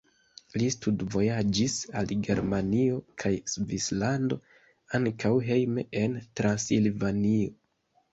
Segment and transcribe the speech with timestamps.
[0.59, 4.37] Li studvojaĝis al Germanio kaj Svislando,
[5.01, 7.53] ankaŭ hejme en Transilvanio.